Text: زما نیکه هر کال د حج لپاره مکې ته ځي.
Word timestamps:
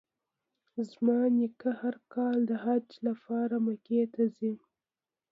زما 0.89 1.19
نیکه 1.37 1.69
هر 1.81 1.95
کال 2.13 2.37
د 2.49 2.51
حج 2.63 2.87
لپاره 3.07 3.55
مکې 3.65 4.01
ته 4.13 4.23
ځي. 4.37 4.53